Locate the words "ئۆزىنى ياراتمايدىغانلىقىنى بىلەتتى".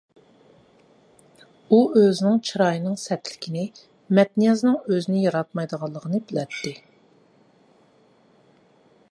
4.89-6.75